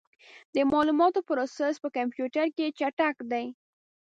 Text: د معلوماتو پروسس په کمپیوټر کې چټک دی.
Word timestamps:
د 0.55 0.57
معلوماتو 0.71 1.25
پروسس 1.27 1.75
په 1.83 1.89
کمپیوټر 1.97 2.45
کې 2.57 2.67
چټک 2.79 3.15
دی. 3.31 3.45